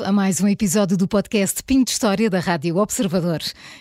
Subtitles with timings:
[0.00, 3.40] a mais um episódio do podcast Pinho de História da Rádio Observador.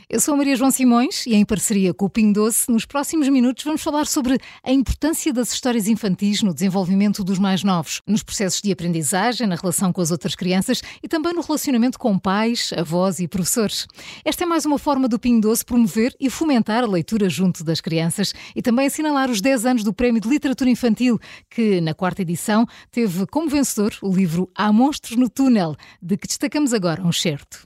[0.10, 3.64] Eu sou Maria João Simões e, em parceria com o Pinho Doce, nos próximos minutos
[3.64, 8.62] vamos falar sobre a importância das histórias infantis no desenvolvimento dos mais novos, nos processos
[8.62, 13.20] de aprendizagem, na relação com as outras crianças e também no relacionamento com pais, avós
[13.20, 13.88] e professores.
[14.26, 17.82] Esta é mais uma forma do Pinho Doce promover e fomentar a leitura junto das
[17.82, 21.20] crianças e também assinalar os 10 anos do Prémio de Literatura Infantil,
[21.50, 26.28] que, na quarta edição, teve como vencedor o livro Há Monstros no Túnel de que
[26.28, 27.66] destacamos agora um certo.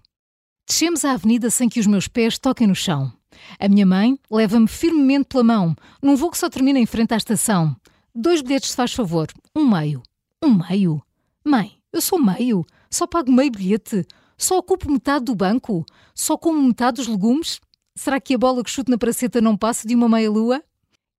[0.67, 3.11] Descemos a avenida sem que os meus pés toquem no chão.
[3.59, 7.17] A minha mãe leva-me firmemente pela mão, num voo que só termina em frente à
[7.17, 7.75] estação.
[8.13, 9.27] Dois bilhetes, se faz favor.
[9.55, 10.03] Um meio.
[10.43, 11.01] Um meio?
[11.43, 12.63] Mãe, eu sou meio.
[12.91, 14.05] Só pago meio bilhete.
[14.37, 15.83] Só ocupo metade do banco.
[16.13, 17.59] Só como metade dos legumes.
[17.95, 20.63] Será que a bola que chuto na praceta não passa de uma meia-lua?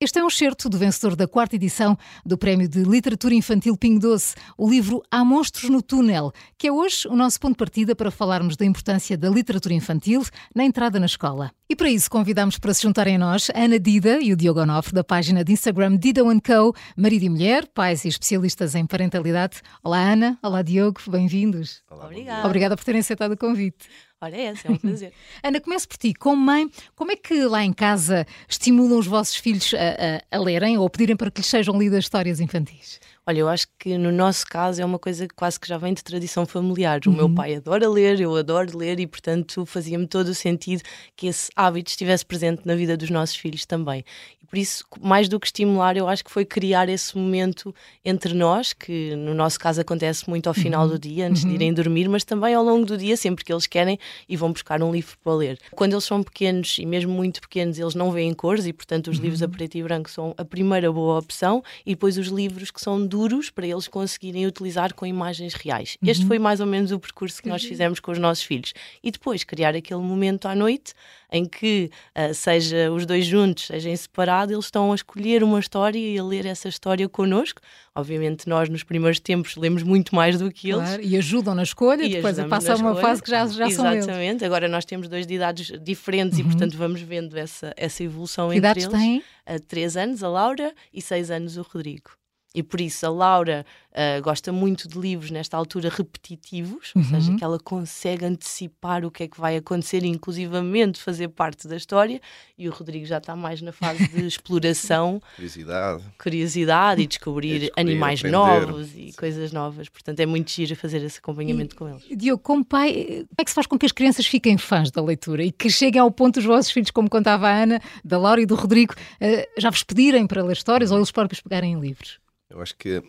[0.00, 3.98] Este é um excerto do vencedor da quarta edição do Prémio de Literatura Infantil Pingo
[3.98, 7.96] Doce, o livro Há Monstros no Túnel, que é hoje o nosso ponto de partida
[7.96, 10.22] para falarmos da importância da literatura infantil
[10.54, 11.50] na entrada na escola.
[11.68, 14.60] E para isso convidamos para se juntarem a nós a Ana Dida e o Diogo
[14.60, 19.60] Onofre da página de Instagram Dida Co, marido e mulher, pais e especialistas em parentalidade.
[19.82, 21.82] Olá Ana, olá Diogo, bem-vindos.
[21.90, 22.46] Obrigada.
[22.46, 23.88] Obrigada por terem aceitado o convite.
[24.20, 25.12] Olha, é esse, é um prazer.
[25.42, 26.12] Ana, começo por ti.
[26.12, 30.40] Como mãe, como é que lá em casa estimulam os vossos filhos a, a, a
[30.40, 33.00] lerem ou a pedirem para que lhes sejam lidas histórias infantis?
[33.28, 35.92] Olha, eu acho que no nosso caso é uma coisa que quase que já vem
[35.92, 37.00] de tradição familiar.
[37.06, 37.16] O uhum.
[37.16, 40.82] meu pai adora ler, eu adoro ler e, portanto, fazia-me todo o sentido
[41.14, 44.02] que esse hábito estivesse presente na vida dos nossos filhos também.
[44.48, 48.72] Por isso, mais do que estimular, eu acho que foi criar esse momento entre nós,
[48.72, 50.92] que no nosso caso acontece muito ao final uhum.
[50.92, 51.50] do dia, antes uhum.
[51.50, 54.50] de irem dormir, mas também ao longo do dia, sempre que eles querem e vão
[54.50, 55.58] buscar um livro para ler.
[55.72, 59.18] Quando eles são pequenos e mesmo muito pequenos, eles não veem cores e, portanto, os
[59.18, 59.52] livros a uhum.
[59.52, 63.50] preto e branco são a primeira boa opção e depois os livros que são duros
[63.50, 65.98] para eles conseguirem utilizar com imagens reais.
[66.02, 66.10] Uhum.
[66.10, 67.68] Este foi mais ou menos o percurso que nós uhum.
[67.68, 68.72] fizemos com os nossos filhos.
[69.02, 70.94] E depois criar aquele momento à noite
[71.30, 75.60] em que, uh, seja os dois juntos, seja em separado, eles estão a escolher uma
[75.60, 77.60] história e a ler essa história connosco.
[77.94, 80.82] Obviamente, nós nos primeiros tempos lemos muito mais do que eles.
[80.82, 83.00] Claro, e ajudam na escolha, e depois passa uma escolha.
[83.00, 84.04] fase que já, já são eles.
[84.04, 86.44] Exatamente, agora nós temos dois de idades diferentes uhum.
[86.44, 88.98] e, portanto, vamos vendo essa, essa evolução que entre idades eles.
[88.98, 89.18] Têm?
[89.18, 92.17] Uh, três anos a Laura e seis anos o Rodrigo.
[92.54, 97.30] E por isso a Laura uh, gosta muito de livros nesta altura repetitivos, ou seja,
[97.30, 97.36] uhum.
[97.36, 102.20] que ela consegue antecipar o que é que vai acontecer, inclusivamente fazer parte da história,
[102.56, 107.80] e o Rodrigo já está mais na fase de exploração, curiosidade, curiosidade e descobrir, descobrir
[107.80, 108.36] animais aprender.
[108.36, 109.12] novos e Sim.
[109.12, 109.90] coisas novas.
[109.90, 112.04] Portanto, é muito giro fazer esse acompanhamento e, com eles.
[112.16, 115.02] Diogo, como pai, como é que se faz com que as crianças fiquem fãs da
[115.02, 118.40] leitura e que cheguem ao ponto os vossos filhos, como contava a Ana, da Laura
[118.40, 122.18] e do Rodrigo, uh, já vos pedirem para ler histórias ou eles próprios pegarem livros?
[122.50, 123.02] Eu acho que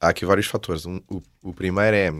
[0.00, 0.86] há aqui vários fatores.
[0.86, 2.10] Um, o, o, primeiro é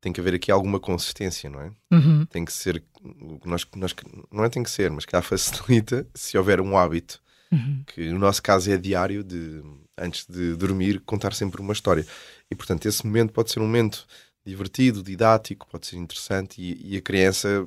[0.00, 1.70] tem que haver aqui alguma consistência, não é?
[1.90, 2.24] Uhum.
[2.26, 2.82] Tem que ser
[3.44, 3.94] nós, nós
[4.30, 7.20] não é tem que ser, mas que facilita se houver um hábito
[7.50, 7.82] uhum.
[7.86, 9.62] que no nosso caso é diário de
[9.96, 12.06] antes de dormir contar sempre uma história
[12.50, 14.06] e portanto esse momento pode ser um momento
[14.44, 17.66] divertido, didático, pode ser interessante e, e a criança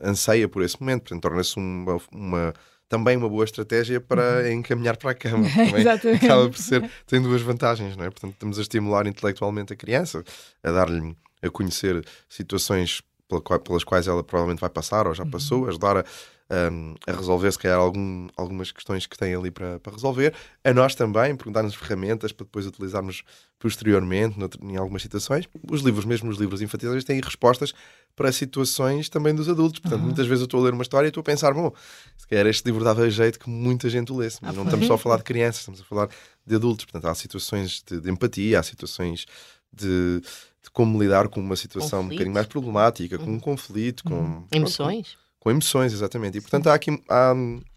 [0.00, 2.54] anseia por esse momento, portanto torna-se uma, uma
[2.94, 4.52] também uma boa estratégia para uhum.
[4.52, 5.48] encaminhar para a cama.
[5.76, 6.24] Exatamente.
[6.24, 8.10] Acaba por ser, tem duas vantagens, não é?
[8.10, 10.22] Portanto, estamos a estimular intelectualmente a criança,
[10.62, 13.02] a dar-lhe a conhecer situações
[13.40, 15.30] pelas quais ela provavelmente vai passar ou já uhum.
[15.30, 16.04] passou, ajudar a,
[16.50, 20.34] um, a resolver, se calhar, algum, algumas questões que tem ali para, para resolver.
[20.62, 23.22] A nós também, por dar-nos ferramentas para depois utilizarmos
[23.58, 25.48] posteriormente em algumas situações.
[25.70, 27.72] Os livros, mesmo os livros infantis, têm respostas
[28.14, 29.80] para situações também dos adultos.
[29.80, 30.06] Portanto, uhum.
[30.06, 31.72] muitas vezes eu estou a ler uma história e estou a pensar, bom,
[32.16, 34.38] se calhar este livro dava jeito que muita gente o lesse.
[34.42, 36.08] Mas ah, não estamos só a falar de crianças, estamos a falar
[36.46, 36.84] de adultos.
[36.84, 39.26] Portanto, há situações de, de empatia, há situações
[39.72, 40.20] de,
[40.64, 42.06] de, como lidar com uma situação conflito.
[42.06, 44.14] um bocadinho mais problemática, com um conflito, com...
[44.14, 44.46] Uhum.
[44.50, 45.16] Emoções.
[45.38, 46.38] Com emoções, exatamente.
[46.38, 47.32] E portanto há aqui há,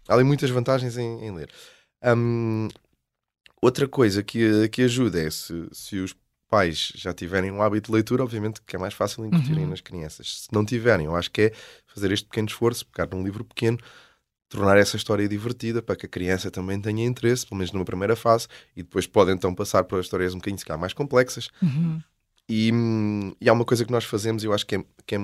[0.08, 1.50] há ali muitas vantagens em, em ler.
[2.02, 2.68] Um,
[3.60, 6.14] outra coisa que, que ajuda é se, se os
[6.48, 9.70] pais já tiverem um hábito de leitura, obviamente que é mais fácil incutirem uhum.
[9.70, 10.44] nas crianças.
[10.44, 11.52] Se não tiverem, eu acho que é
[11.86, 13.78] fazer este pequeno esforço, pegar num livro pequeno,
[14.48, 18.16] tornar essa história divertida para que a criança também tenha interesse, pelo menos numa primeira
[18.16, 21.50] fase, e depois pode então passar para histórias um bocadinho se calhar, mais complexas.
[21.62, 22.00] Uhum.
[22.48, 22.70] E,
[23.40, 25.18] e há uma coisa que nós fazemos, eu acho que é, que é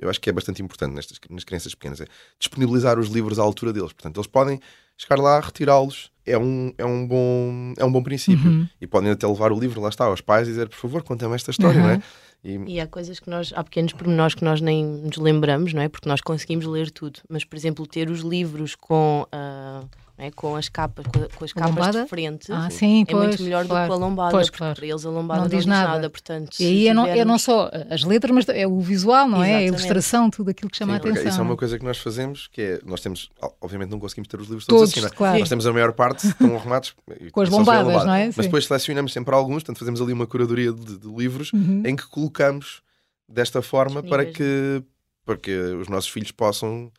[0.00, 2.06] eu acho que é bastante importante nestas, nas crianças pequenas, é
[2.38, 3.92] disponibilizar os livros à altura deles.
[3.92, 4.60] Portanto, eles podem
[4.96, 8.48] chegar lá, retirá-los, é um, é um, bom, é um bom princípio.
[8.48, 8.68] Uhum.
[8.80, 11.34] E podem até levar o livro, lá está, aos pais e dizer, por favor, contem-me
[11.34, 11.86] esta história, uhum.
[11.86, 12.02] não é?
[12.44, 12.74] E...
[12.74, 12.80] e...
[12.80, 15.88] há coisas que nós, há pequenos pormenores que nós nem nos lembramos, não é?
[15.88, 17.18] Porque nós conseguimos ler tudo.
[17.28, 19.26] Mas, por exemplo, ter os livros com.
[19.34, 20.30] Uh é?
[20.32, 21.06] com as capas,
[21.36, 24.06] com, as capas de frente, ah, sim, é pois, muito melhor claro, do que a
[24.06, 24.74] lombada, pois, porque claro.
[24.74, 25.88] para eles a lombada não, não diz nada.
[25.92, 26.10] nada.
[26.10, 29.42] portanto, e aí é não, é não só as letras, mas é o visual, não
[29.42, 29.48] é?
[29.48, 29.64] Exatamente.
[29.64, 31.28] A ilustração, tudo aquilo que chama Sim, a atenção.
[31.28, 33.30] Isso é uma coisa que nós fazemos, que é, nós temos,
[33.60, 35.10] obviamente não conseguimos ter os livros todos, Todos, assim, não é?
[35.16, 35.38] claro.
[35.38, 36.94] Nós temos a maior parte, estão arrumados
[37.32, 38.06] Com as lombadas, lombada.
[38.06, 38.26] não é?
[38.26, 38.42] Mas Sim.
[38.42, 41.82] depois selecionamos sempre alguns, portanto fazemos ali uma curadoria de, de livros Uhum.
[41.84, 42.82] em que colocamos
[43.28, 44.86] desta forma para Disponíveis, que,
[45.24, 46.90] para que os nossos filhos possam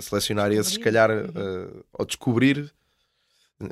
[0.00, 2.72] selecionar esses, se calhar, eh, ou descobrir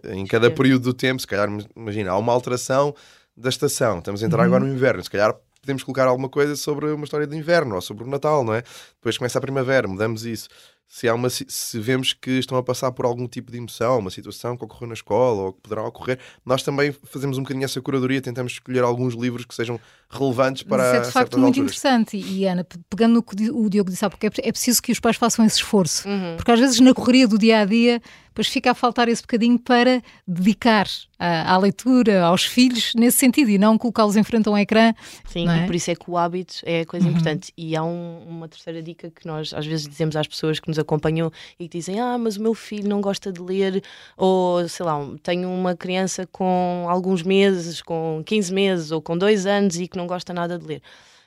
[0.05, 2.94] eh, em cada período do tempo, se calhar, imagina, há uma alteração
[3.37, 4.47] da estação, estamos a entrar Uhum.
[4.47, 7.81] agora no inverno, se calhar podemos colocar alguma coisa sobre uma história de inverno ou
[7.81, 8.62] sobre o Natal, não é?
[8.94, 10.49] Depois começa a primavera, mudamos isso.
[10.92, 14.10] Se, há uma, se vemos que estão a passar por algum tipo de emoção, uma
[14.10, 17.81] situação que ocorreu na escola ou que poderá ocorrer, nós também fazemos um bocadinho essa
[17.81, 19.78] curadoria, tentamos escolher alguns livros que sejam
[20.10, 21.70] relevantes para Mas isso é de facto muito alturas.
[21.78, 22.16] interessante.
[22.16, 24.90] E Ana, pe- pegando no que o Diogo disse há pouco, é é preciso que
[24.90, 26.08] os pais façam esse esforço.
[26.08, 26.34] Uhum.
[26.37, 29.58] Porque às vezes na correria do dia a dia, depois fica a faltar esse bocadinho
[29.60, 34.52] para dedicar à, à leitura, aos filhos, nesse sentido, e não colocá-los em frente a
[34.52, 34.93] um ecrã.
[35.26, 35.66] Sim, não e é?
[35.66, 37.12] por isso é que o hábito é a coisa Uhum.
[37.12, 37.52] importante.
[37.56, 40.78] E há um- uma terceira dica que nós às vezes dizemos às pessoas que nos
[40.81, 43.82] acompanham e que dizem: Ah, mas o meu filho não gosta de ler,
[44.17, 49.47] ou sei lá, tenho uma criança com alguns meses, com 15 meses ou com dois
[49.47, 50.82] anos e que não gosta nada de ler.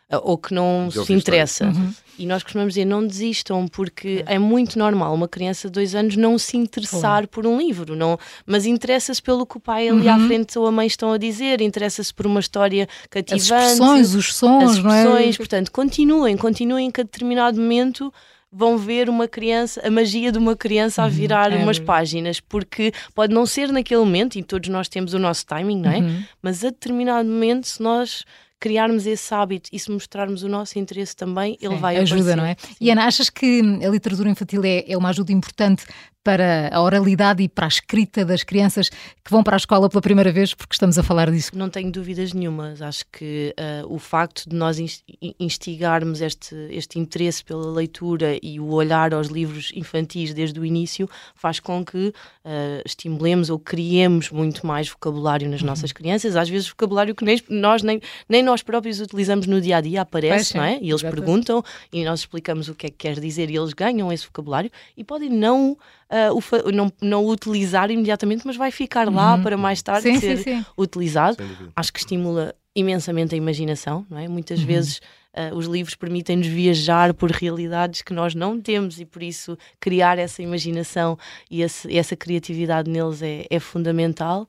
[0.10, 1.66] Ah, Ou que não se interessa.
[1.68, 1.94] Uhum.
[2.20, 6.18] E nós costumamos dizer: não desistam, porque é muito normal uma criança de dois anos
[6.18, 10.18] não se interessar por um livro, não, mas interessa-se pelo que o pai ali à
[10.18, 10.28] Uhum.
[10.28, 14.36] frente ou a mãe estão a dizer, interessa-se por uma história As cativante expressões, os
[14.36, 15.00] sons, as não é?
[15.04, 18.14] expressões, portanto, continuem, continuem que a determinado momento
[18.54, 22.94] vão ver uma criança, a magia de uma criança a virar é umas páginas, porque
[23.16, 25.98] pode não ser naquele momento, e todos nós temos o nosso timing, não é?
[25.98, 26.24] Uhum.
[26.42, 28.24] Mas a determinado momento, se nós
[28.64, 32.38] criarmos esse hábito e se mostrarmos o nosso interesse também, ele Sim, vai ajuda, aparecer.
[32.38, 32.56] não é?
[32.80, 35.86] E Ana, achas que a literatura infantil é, é uma ajuda importante
[36.24, 40.02] para a oralidade e para a escrita das crianças que vão para a escola pela
[40.02, 41.52] primeira vez, porque estamos a falar disso?
[41.54, 42.82] Não tenho dúvidas nenhumas.
[42.82, 48.38] Acho que ah, o facto de nós ins- in- instigarmos este, este interesse pela leitura
[48.42, 52.14] e o olhar aos livros infantis desde o início faz com que
[52.46, 56.38] ah, estimulemos ou criemos muito mais vocabulário nas nossas crianças.
[56.38, 58.00] Às vezes, vocabulário que nem nós nem,
[58.30, 60.74] nem nós próprios utilizamos no dia a dia aparece, não é?
[60.82, 61.16] E eles exato.
[61.16, 64.70] perguntam e nós explicamos o que é que quer dizer e eles ganham esse vocabulário
[64.96, 65.78] e podem não,
[66.10, 70.20] ah, o não, não o utilizar imediatamente, mas vai ficar lá para mais tarde Sim,
[70.20, 70.66] ser sim, sim.
[70.78, 71.38] utilizado.
[71.76, 74.28] Acho que estimula imensamente a imaginação, não é?
[74.28, 74.66] Muitas Uhum.
[74.66, 75.00] vezes
[75.36, 80.20] ah, os livros permitem-nos viajar por realidades que nós não temos e por isso criar
[80.20, 81.18] essa imaginação
[81.50, 84.48] e esse- essa criatividade neles é, é fundamental.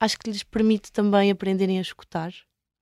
[0.00, 2.32] Acho que lhes permite também aprenderem a escutar,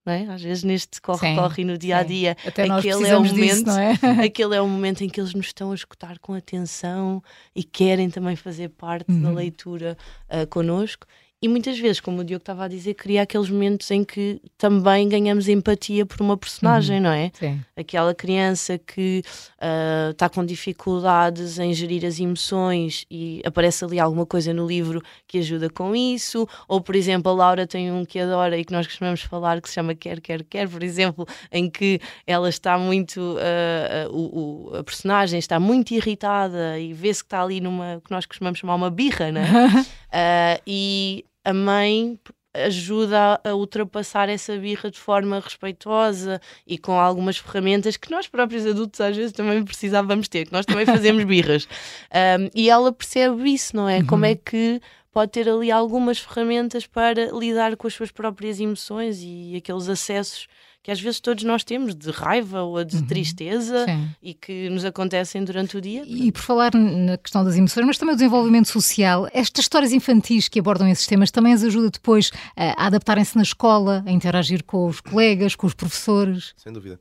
[0.07, 0.27] é?
[0.27, 3.79] Às vezes neste corre-corre e no dia a dia, aquele é o disso, momento não
[3.79, 3.93] é?
[4.27, 7.23] aquele é o momento em que eles nos estão a escutar com atenção
[7.55, 9.35] e querem também fazer parte da Uhum.
[9.35, 9.97] leitura
[10.29, 11.07] uh, connosco.
[11.43, 15.09] E muitas vezes, como o Diogo estava a dizer, cria aqueles momentos em que também
[15.09, 17.03] ganhamos empatia por uma personagem, Uhum.
[17.03, 17.33] não é?
[17.35, 17.61] Sim.
[17.77, 19.25] Aquela criança que
[19.59, 25.03] uh, está com dificuldades em gerir as emoções e aparece ali alguma coisa no livro
[25.27, 26.47] que ajuda com isso.
[26.69, 29.69] Ou, por exemplo, a Laura tem um que adora e que nós costumamos falar que
[29.69, 33.19] se chama Quer, Quer, Quer, por exemplo, em que ela está muito.
[33.21, 38.01] uh, uh, o, o- a personagem está muito irritada e vê-se que está ali numa.
[38.05, 39.45] que nós costumamos chamar uma birra, não é?
[39.47, 42.19] Uh, e a mãe
[42.55, 48.67] ajuda a ultrapassar essa birra de forma respeitosa e com algumas ferramentas que nós próprios
[48.67, 51.67] adultos às vezes também precisávamos ter, que nós também fazemos birras.
[52.13, 54.05] Um, e ela percebe isso, não é?
[54.05, 54.81] Como é que
[55.13, 60.49] pode ter ali algumas ferramentas para lidar com as suas próprias emoções e aqueles acessos
[60.83, 64.09] que às vezes todos nós temos de raiva ou de tristeza Sim.
[64.21, 66.03] e que nos acontecem durante o dia.
[66.05, 70.49] E por falar na questão das emoções, mas também o desenvolvimento social, estas histórias infantis
[70.49, 74.65] que abordam esses temas também as ajuda depois eh, a adaptarem-se na escola, a interagir
[74.65, 76.53] com os colegas, com os professores.
[76.57, 76.99] Sem dúvida.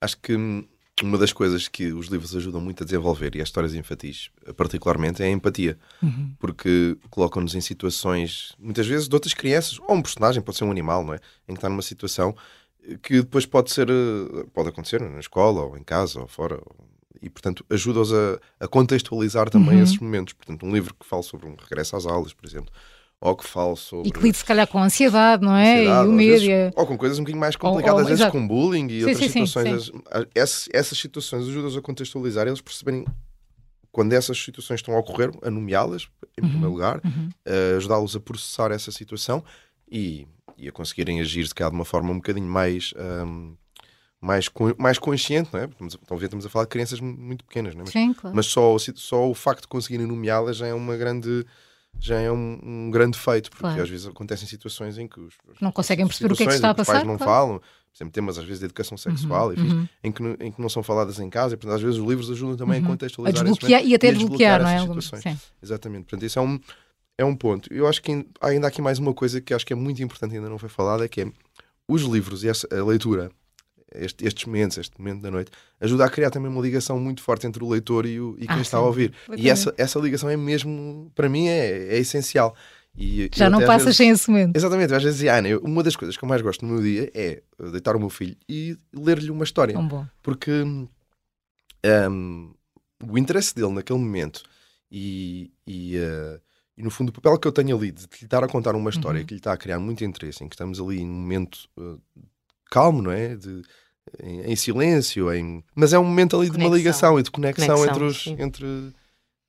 [0.00, 0.64] Acho que hum,
[1.02, 5.22] uma das coisas que os livros ajudam muito a desenvolver, e as histórias infantis particularmente,
[5.22, 5.76] é a empatia.
[6.38, 10.70] Porque colocam-nos em situações, muitas vezes, de outras crianças, ou um personagem, pode ser um
[10.70, 11.20] animal, não é?
[11.48, 12.34] Em que está numa situação
[13.02, 16.60] que depois pode ser, eh, pode acontecer na escola, ou em casa, ou fora.
[17.20, 20.34] E, portanto, ajuda-os a, a contextualizar também esses momentos.
[20.34, 22.70] Portanto, um livro que fale sobre um regresso às aulas, por exemplo,
[23.24, 25.70] ou que fale sobre E que lide se calhar com a ansiedade, não é?
[25.78, 26.30] ansiedade, e o medo.
[26.42, 29.00] vezes, ou com coisas um bocadinho mais Ou- complicadas, ou- às vezes com bullying e
[29.00, 29.90] Sim, outras sim, sim, situações.
[30.10, 33.06] As- Essas, essas situações ajudam-os a contextualizar, eles perceberem
[33.90, 37.00] quando essas situações estão a ocorrer, a nomeá-las, em Uhum, primeiro lugar,
[37.46, 39.42] a ajudá-los a processar essa situação
[39.90, 40.26] e,
[40.58, 42.92] e a conseguirem agir, se calhar, de uma forma um bocadinho mais.
[43.26, 43.56] hum,
[44.20, 45.64] mais, con- mais consciente, não é?
[45.66, 47.84] Estamos Talvez estamos a falar de crianças mu- muito pequenas, não é?
[47.84, 48.34] Mas, Sim, claro.
[48.34, 51.44] mas só, só o facto de conseguirem nomeá-las já é uma grande
[52.00, 53.82] já é um, um grande feito, porque Claro.
[53.82, 56.68] às vezes acontecem situações em que os, Não conseguem perceber o que é que está
[56.68, 57.30] a em os passar, pais não claro.
[57.32, 59.88] falam, por exemplo, temas às vezes de educação sexual e afins, uhum.
[60.02, 62.30] em, que, em que não são faladas em casa, e portanto às vezes os livros
[62.30, 62.84] ajudam também Uhum.
[62.84, 64.80] a A contextualizar esses desbloquear e até a desbloquear, não é?
[64.80, 65.22] situações.
[65.22, 65.38] Sim.
[65.62, 66.60] Exatamente, portanto isso é um,
[67.16, 67.72] é um ponto.
[67.72, 70.02] Eu acho que ain- há ainda aqui mais uma coisa que acho que é muito
[70.02, 71.26] importante e ainda não foi falada, que é
[71.88, 73.30] os livros e essa, a leitura,
[73.94, 77.46] este- estes momentos, este momento da noite, ajuda a criar também uma ligação muito forte
[77.46, 78.84] entre o leitor e, o, e quem Ah, está sim.
[78.84, 79.12] a ouvir.
[79.36, 82.54] E essa, essa ligação é mesmo, para mim, é, é essencial.
[82.96, 84.56] E, Já não passas vezes- sem esse momento.
[84.56, 87.10] Exatamente, às vezes Ana, eu- uma das coisas que eu mais gosto no meu dia
[87.12, 89.76] é deitar o meu filho e ler-lhe uma história.
[89.76, 90.06] Bom.
[90.22, 90.86] Porque hum,
[93.08, 94.42] o interesse dele naquele momento
[94.90, 96.40] e, e, eh,
[96.76, 98.90] e, no fundo o papel que eu tenho ali de lhe estar a contar uma
[98.90, 99.26] história Uhum.
[99.26, 101.96] que lhe está a criar muito interesse, em que estamos ali em um momento eh,
[102.70, 103.36] calmo, não é?
[103.36, 103.62] De,
[104.22, 105.62] em, em silêncio, em...
[105.74, 108.36] mas é um momento ali de uma ligação e de conexão, Conexão, entre, os, sim.
[108.38, 108.92] entre,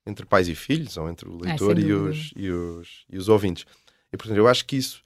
[0.06, 3.28] entre pais e filhos, ou entre o Ah, leitor e, os, e, os, e os
[3.28, 3.64] ouvintes.
[4.12, 5.02] E portanto, eu acho que isso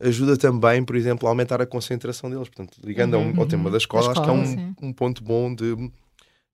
[0.00, 2.48] ajuda também, por exemplo, a aumentar a concentração deles.
[2.48, 3.70] Portanto, ligando ao- Uhum, ao, tema uhum.
[3.70, 5.74] da escola, Da acho que é escola, um, um ponto bom de,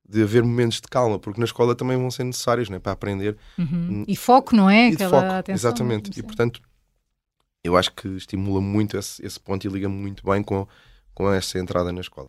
[0.09, 3.37] de haver momentos de calma, porque na escola também vão ser necessários né, para aprender
[3.59, 4.05] Uhum.
[4.07, 4.91] E foco, não é?
[4.91, 5.33] e Aquela foco.
[5.33, 6.19] atenção Exatamente.
[6.19, 6.61] E portanto,
[7.65, 10.67] eu acho que estimula muito esse, esse ponto e liga muito bem com,
[11.15, 12.29] com essa entrada na escola.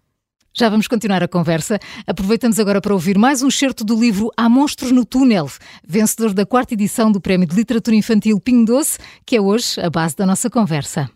[0.56, 1.80] Já vamos continuar a conversa.
[2.06, 5.50] Aproveitamos agora para ouvir mais um excerto do livro Há Monstros no Túnel,
[5.84, 9.90] vencedor da quarta edição do Prémio de Literatura Infantil Pinho Doce, que é hoje a
[9.90, 11.10] base da nossa conversa.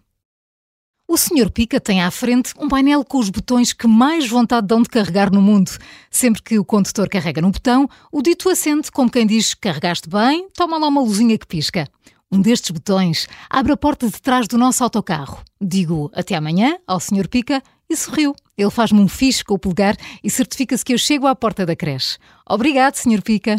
[1.08, 1.52] O Sr.
[1.52, 5.32] Pica tem à frente um painel com os botões que mais vontade dão de carregar
[5.32, 5.72] no mundo.
[6.10, 10.50] Sempre que o condutor carrega num botão, o dito assente como quem diz carregaste bem,
[10.54, 11.88] toma lá uma luzinha que pisca.
[12.30, 15.42] Um destes botões abre a porta de trás do nosso autocarro.
[15.62, 17.28] Digo até amanhã ao Sr.
[17.30, 18.36] Pica e sorriu.
[18.58, 21.76] Ele faz-me um fixe com o polegar e certifica-se que eu chego à porta da
[21.76, 22.18] creche.
[22.50, 23.22] Obrigado, Sr.
[23.22, 23.56] Pica.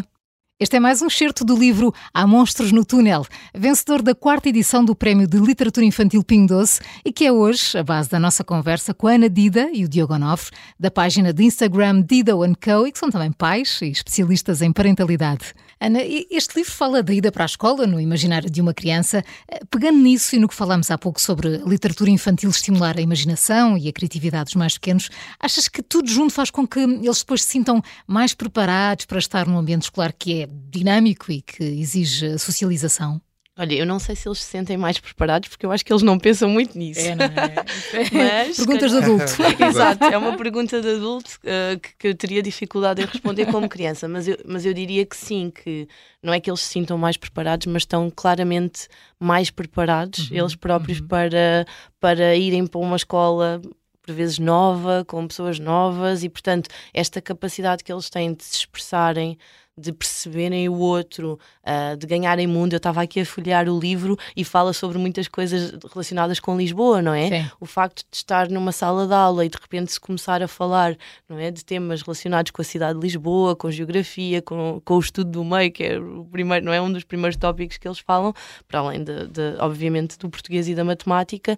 [0.59, 4.83] Este é mais um excerto do livro Há Monstros no Túnel, vencedor da quarta edição
[4.83, 8.43] do Prémio de Literatura Infantil Pinho Doce e que é hoje a base da nossa
[8.43, 12.85] conversa com a Ana Dida e o Diogo Onofre, da página de Instagram Dida Co,
[12.85, 15.53] e que são também pais e especialistas em parentalidade.
[15.81, 19.23] Ana, este livro fala da ida para a escola, no imaginário de uma criança.
[19.47, 23.77] Eh, Pegando nisso e no que falámos há pouco sobre literatura infantil estimular a imaginação
[23.77, 25.09] e a criatividade dos mais pequenos,
[25.39, 29.47] achas que tudo junto faz com que eles depois se sintam mais preparados para estar
[29.47, 33.21] num ambiente escolar que é dinâmico e que exige socialização?
[33.59, 36.01] Olha, eu não sei se eles se sentem mais preparados, porque eu acho que eles
[36.01, 37.01] não pensam muito nisso.
[37.13, 37.55] não é?
[38.45, 39.25] Mas, Perguntas de adulto.
[39.69, 43.67] Exato, é uma pergunta de adulto uh, que, que eu teria dificuldade em responder como
[43.67, 45.89] criança, mas eu, mas eu diria que sim, que
[46.23, 48.87] não é que eles se sintam mais preparados, mas estão claramente
[49.19, 51.07] mais preparados, Uhum, eles próprios, uhum.
[51.07, 51.65] para,
[51.99, 53.61] para irem para uma escola
[54.01, 58.55] por vezes nova, com pessoas novas, e portanto, esta capacidade que eles têm de se
[58.59, 59.37] expressarem,
[59.79, 62.73] de perceberem o outro, uh, de ganharem mundo.
[62.73, 67.01] Eu estava aqui a folhear o livro e fala sobre muitas coisas relacionadas com Lisboa,
[67.01, 67.29] não é?
[67.29, 67.51] Sim.
[67.59, 70.97] o facto de estar numa sala de aula e de repente se começar a falar
[71.27, 74.99] não é, de temas relacionados com a cidade de Lisboa, com geografia, com, com o
[74.99, 77.99] estudo do meio, que é o primeiro, não é um dos primeiros tópicos que eles
[77.99, 78.33] falam,
[78.67, 81.55] para além de, de, obviamente do português e da matemática,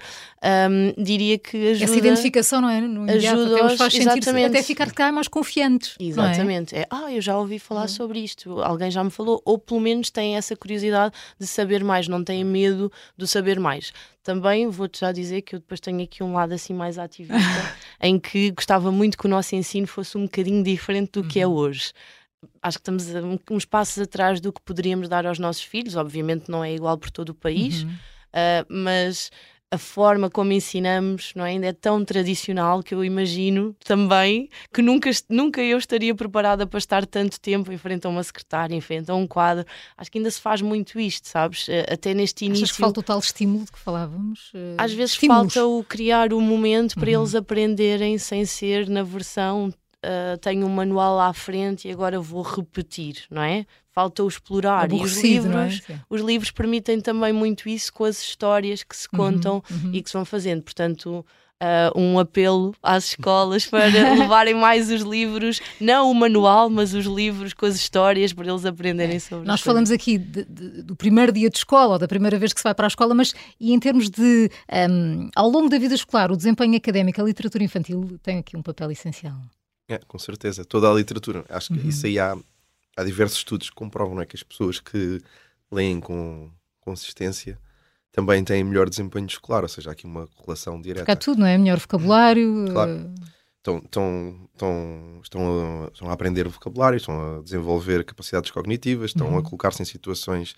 [0.69, 1.85] hum, diria que ajuda.
[1.85, 2.81] Essa identificação, não é?
[2.81, 4.45] No os faz sentir exatamente.
[4.47, 5.95] até ficar cá mais confiantes.
[5.99, 6.31] não é?
[6.31, 6.75] Exatamente.
[6.75, 6.85] É?
[6.89, 10.35] ah, eu já ouvi falar sobre isto, alguém já me falou, ou pelo menos têm
[10.35, 13.91] essa curiosidade de saber mais, não têm medo do saber mais.
[14.23, 17.35] Também vou-te já dizer que eu depois tenho aqui um lado assim mais ativista,
[18.01, 21.47] em que gostava muito que o nosso ensino fosse um bocadinho diferente do que é
[21.47, 21.91] hoje.
[22.61, 23.05] Acho que estamos
[23.49, 27.11] uns passos atrás do que poderíamos dar aos nossos filhos, obviamente não é igual por
[27.11, 27.91] todo o país, Uhum.
[28.31, 29.29] Uh, mas
[29.73, 31.51] a forma como ensinamos não é?
[31.51, 36.77] ainda é tão tradicional que eu imagino também que nunca, nunca eu estaria preparada para
[36.77, 39.65] estar tanto tempo em frente a uma secretária, em frente a um quadro.
[39.97, 41.67] Acho que ainda se faz muito isto, sabes?
[41.67, 42.65] Uh, Até neste início.
[42.65, 44.51] Achas que falta o tal estímulo que falávamos?
[44.53, 45.53] Eh, Às vezes estímulos.
[45.53, 47.21] falta o criar o momento para Uhum.
[47.21, 49.69] eles aprenderem sem ser na versão
[50.03, 53.65] uh, tenho um manual à frente e agora vou repetir, não é?
[53.93, 54.91] Falta o explorar.
[54.91, 55.21] E os é?
[55.21, 55.99] livros, Sim.
[56.09, 59.91] os livros permitem também muito isso com as histórias que se contam Uhum.
[59.93, 60.61] e que se vão fazendo.
[60.63, 61.25] Portanto,
[61.59, 63.85] ah, um apelo às escolas para
[64.39, 68.65] levarem mais os livros, não o manual, mas os livros com as histórias para eles
[68.65, 72.39] aprenderem sobre Nós falamos aqui de- de- do primeiro dia de escola ou da primeira
[72.39, 74.49] vez que se vai para a escola, mas e em termos de
[74.89, 78.61] hum, ao longo da vida escolar, o desempenho académico, a literatura infantil tem aqui um
[78.63, 79.35] papel essencial.
[79.89, 80.63] É, com certeza.
[80.63, 81.43] Toda a literatura.
[81.49, 81.89] Acho que Uhum.
[81.89, 82.35] isso aí há,
[82.97, 85.19] há diversos estudos que comprovam não é, que as pessoas que
[85.71, 86.49] leem com
[86.81, 87.57] consistência
[88.11, 91.01] também têm melhor desempenho escolar, ou seja, há aqui uma correlação direta.
[91.01, 91.57] Porque há tudo, não é?
[91.57, 92.65] Melhor vocabulário.
[92.71, 92.91] Claro.
[92.91, 93.31] eh,
[93.61, 99.27] Estão, estão, estão, estão, a, estão a aprender vocabulário, estão a desenvolver capacidades cognitivas, estão
[99.27, 99.37] Uhum.
[99.37, 100.55] a colocar-se em situações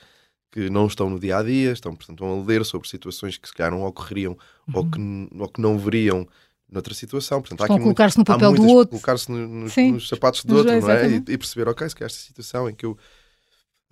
[0.50, 3.54] que não estão no dia a dia, estão, portanto, a ler sobre situações que se
[3.54, 4.38] calhar não ocorreriam
[4.68, 4.74] uhum.
[4.76, 5.00] ou, que,
[5.42, 6.26] ou que não veriam
[6.74, 7.42] noutra situação.
[7.42, 8.90] Portanto, Estão a colocar-se no papel do outro.
[8.90, 11.08] Colocar-se no, nos, nos, sapatos do outro, não é?
[11.08, 12.98] E, e, perceber, ok, se calhar esta situação em que eu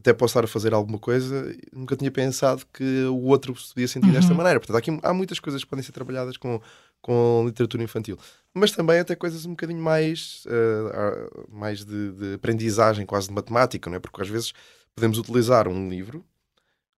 [0.01, 3.87] até posso estar a fazer alguma coisa, nunca tinha pensado que o outro se podia
[3.87, 4.13] sentir uhum.
[4.13, 4.59] desta maneira.
[4.59, 6.59] Portanto, há, aqui, há muitas coisas que podem ser trabalhadas com,
[7.01, 8.17] com literatura infantil,
[8.53, 13.89] mas também até coisas um bocadinho mais, uh, mais de, de, aprendizagem, quase de matemática,
[13.89, 13.99] não é?
[13.99, 14.53] Porque às vezes
[14.95, 16.25] podemos utilizar um livro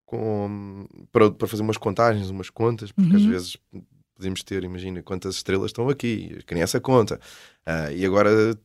[0.06, 3.16] com, para, para fazer umas contagens, umas contas, porque uhum.
[3.16, 3.56] às vezes
[4.22, 7.18] podemos ter, imagina, quantas estrelas estão aqui, criança conta,
[7.66, 8.56] uh, e agora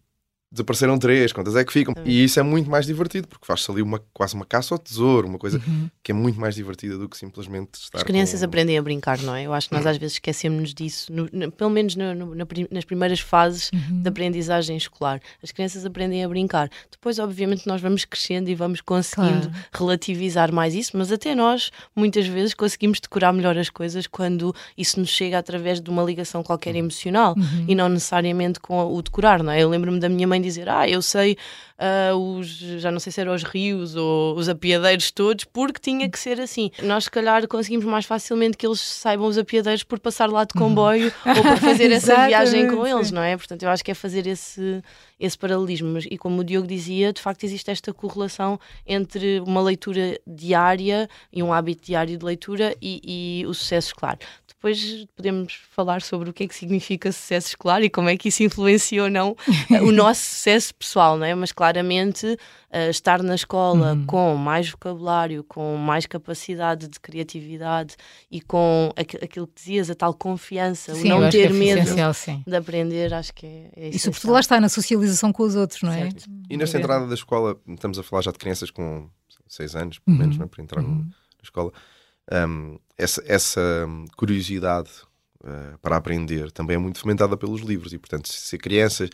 [0.52, 1.94] desapareceram três, quantas é que ficam?
[2.06, 5.28] E isso é muito mais divertido, porque faz-se ali uma, quase uma caça ao tesouro,
[5.28, 5.90] uma coisa uhum.
[6.02, 7.98] que é muito mais divertida do que simplesmente estar.
[7.98, 8.46] As crianças com...
[8.46, 9.44] aprendem a brincar, não é?
[9.44, 12.34] Eu acho que nós às vezes esquecemos disso, no, no, pelo menos no,
[12.72, 14.02] nas primeiras fases uhum.
[14.02, 15.20] da aprendizagem escolar.
[15.44, 16.70] As crianças aprendem a brincar.
[16.90, 19.66] Depois, obviamente, nós vamos crescendo e vamos conseguindo claro.
[19.74, 25.00] relativizar mais isso, mas até nós, muitas vezes, conseguimos decorar melhor as coisas quando isso
[25.00, 26.80] nos chega através de uma ligação qualquer uhum.
[26.80, 27.66] emocional uhum.
[27.68, 29.62] e não necessariamente com o decorar, não é?
[29.62, 31.38] Eu lembro-me da minha mãe dizer, ah, eu sei
[31.78, 36.10] uh, os, já não sei se eram os rios ou os apiadeiros todos, porque tinha
[36.10, 36.72] que ser assim.
[36.84, 40.54] Nós, se calhar, conseguimos mais facilmente que eles saibam os apiadeiros por passar lá de
[40.54, 43.38] comboio ou por fazer essa viagem com eles, não é?
[43.38, 44.82] Portanto, eu acho que é fazer esse,
[45.20, 45.98] esse paralelismo.
[46.10, 51.42] E como o Diogo dizia, de facto existe esta correlação entre uma leitura diária e
[51.42, 54.18] um hábito diário de leitura e, e o sucesso escolar.
[54.48, 58.30] Depois podemos falar sobre o que é que significa sucesso escolar e como é que
[58.30, 59.36] isso influencia ou não
[59.84, 61.36] o nosso sucesso pessoal, não é?
[61.36, 64.06] Mas claramente uh, estar na escola uhum.
[64.06, 67.96] com mais vocabulário, com mais capacidade de criatividade
[68.32, 71.96] e com aqu aquilo que dizias, a tal confiança, sim, o não ter é medo
[72.46, 75.82] de aprender, acho que é, é E sobretudo lá está na socialização com os outros,
[75.82, 76.04] não é?
[76.04, 76.26] Certo.
[76.50, 79.10] E nesta entrada da escola, estamos a falar já de crianças com
[79.48, 80.44] seis anos, pelo menos, uhum.
[80.44, 80.48] é?
[80.48, 81.00] para entrar uhum.
[81.00, 81.72] na escola
[82.32, 84.90] um, essa, essa curiosidade
[85.44, 89.10] uh, para aprender também é muito fomentada pelos livros e, portanto, se a criança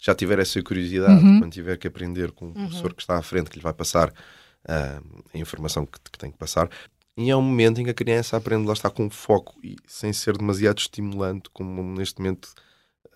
[0.00, 1.40] já tiver essa curiosidade, uhum.
[1.40, 2.54] quando tiver que aprender com o uhum.
[2.54, 6.30] professor que está à frente, que lhe vai passar uh, a informação que, que, tem
[6.30, 6.70] que passar,
[7.16, 10.12] e é um momento em que a criança aprende lá está com foco e sem
[10.12, 12.52] ser demasiado estimulante, como neste momento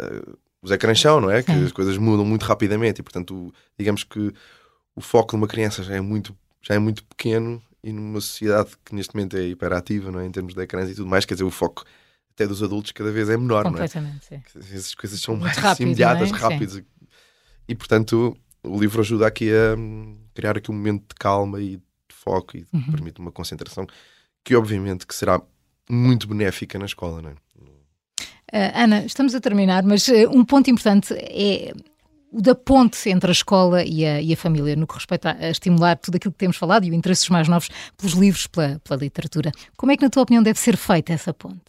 [0.01, 1.43] uh, os ecrãs são, não é?
[1.43, 4.33] Que as coisas mudam muito rapidamente e, portanto, digamos que
[4.95, 8.71] o foco de uma criança já é muito, já é muito pequeno e numa sociedade
[8.85, 10.27] que neste momento é hiperativa, não é?
[10.27, 11.85] em termos de ecrãs e tudo mais, quer dizer, o foco
[12.33, 13.89] até dos adultos cada vez é menor, não é?
[13.89, 14.43] Sim.
[14.75, 16.35] As coisas são mais rápido, imediatas, é?
[16.35, 16.75] rápidas.
[16.75, 16.85] Sim.
[17.69, 21.77] E portanto, o livro ajuda aqui a hum, criar aqui um momento de calma e
[21.77, 22.91] de foco e uhum.
[22.93, 23.87] permite uma concentração
[24.45, 25.41] que obviamente que será
[25.91, 27.35] muito benéfica na escola, não é?
[28.53, 31.73] Uh, Ana, estamos a terminar, mas uh, um ponto importante é
[32.31, 35.51] o da ponte entre a escola e a, e a família, no que respeita a,
[35.51, 38.79] estimular tudo aquilo que temos falado e o interesse dos mais novos pelos livros, pela,
[38.85, 39.53] pela literatura.
[39.77, 41.61] Como é que, na tua opinião, deve ser feita essa ponte?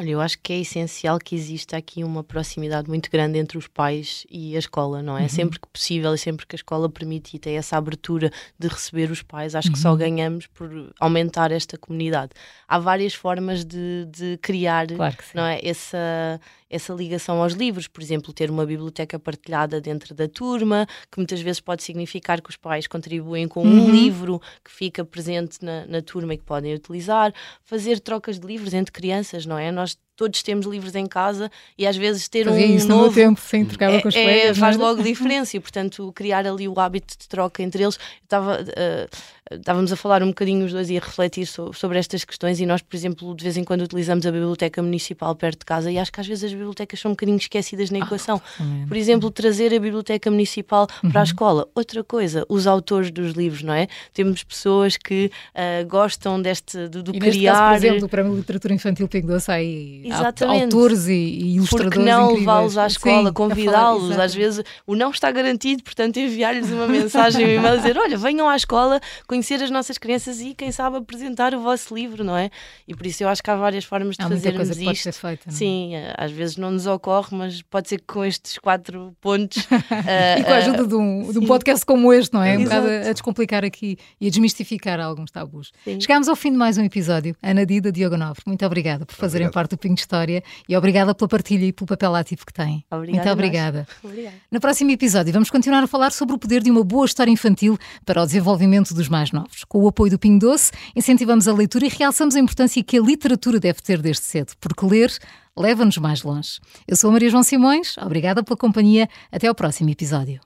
[0.00, 3.68] Olha, eu acho que é essencial que exista aqui uma proximidade muito grande entre os
[3.68, 5.22] pais e a escola, não é?
[5.24, 5.28] Uhum.
[5.28, 9.10] Sempre que possível e sempre que a escola permite e tem essa abertura de receber
[9.10, 9.74] os pais, acho uhum.
[9.74, 9.98] que só uhum.
[9.98, 12.30] ganhamos por aumentar esta comunidade.
[12.66, 15.60] Há várias formas de, de criar claro não é?
[15.62, 21.18] essa, essa ligação aos livros, por exemplo, ter uma biblioteca partilhada dentro da turma, que
[21.18, 23.86] muitas vezes pode significar que os pais contribuem com uhum.
[23.86, 28.46] um livro que fica presente na, na turma e que podem utilizar, fazer trocas de
[28.46, 29.72] livros entre crianças, não é?
[29.72, 33.06] Nós todos temos livros em casa e às vezes ter Fazia um isso novo...
[33.06, 34.58] no tempo, sim, trocava é, com os é, colegas.
[34.58, 37.98] Faz logo diferença e, portanto, criar ali o hábito de troca entre eles.
[38.22, 38.60] Estava...
[38.60, 42.60] Uh, estávamos a falar um bocadinho os dois e a refletir so, sobre estas questões
[42.60, 45.90] e nós, por exemplo, de vez em quando utilizamos a biblioteca municipal perto de casa
[45.90, 48.40] e acho que às vezes as bibliotecas são um bocadinho esquecidas na ah, equação.
[48.60, 51.10] Ah, por exemplo, trazer a biblioteca municipal uhum.
[51.10, 51.24] para a uhum.
[51.24, 51.68] escola.
[51.74, 53.88] Outra coisa, os autores dos livros, não é?
[54.12, 57.52] Temos pessoas que uh, gostam deste, do, do e criar...
[57.52, 62.10] Caso, por exemplo, para a literatura infantil Pingo Doce aí autores e, e ilustradores Porque
[62.10, 67.44] não levá-los à escola, convidá-los, às vezes o não está garantido, portanto enviar-lhes uma mensagem,
[67.46, 71.54] um e-mail, dizer, olha, venham à escola, conhecer as nossas crianças e, quem sabe, apresentar
[71.54, 72.50] o vosso livro, não é?
[72.86, 74.84] E por isso eu acho que há várias formas de há fazermos isto.
[74.84, 75.54] Pode ser feita, não?
[75.54, 75.56] É?
[75.56, 79.58] Sim, eh, às vezes não nos ocorre, mas pode ser que com estes quatro pontos.
[79.64, 79.68] uh,
[80.38, 82.58] e com a ajuda uh, de, um, de um, podcast como este, não é?
[82.58, 85.72] Um bocado a, a descomplicar aqui e a desmistificar alguns tabus.
[85.84, 86.00] Sim.
[86.00, 87.36] Chegámos ao fim de mais um episódio.
[87.42, 89.54] Ana Dida, Diogo Nobre, muito obrigada por fazerem Obrigado.
[89.54, 92.84] parte do Pinho de História e obrigada pela partilha e pelo papel ativo que têm.
[92.90, 93.86] Obrigada muito obrigada.
[94.02, 94.36] obrigada.
[94.50, 97.78] No próximo episódio vamos continuar a falar sobre o poder de uma boa história infantil
[98.04, 99.64] para o desenvolvimento dos mais mais novos.
[99.64, 103.02] Com o apoio do Ping Doce, incentivamos a leitura e realçamos a importância que a
[103.02, 105.12] literatura deve ter desde cedo, porque ler
[105.56, 106.60] leva-nos mais longe.
[106.86, 110.40] Eu sou a Maria João Simões, obrigada pela companhia, até ao próximo episódio.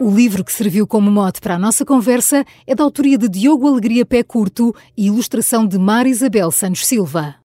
[0.00, 3.68] O livro que serviu como mote para a nossa conversa é da autoria de Diogo
[3.68, 7.36] Alegria Pé Curto e ilustração de Mar Isabel Santos Silva.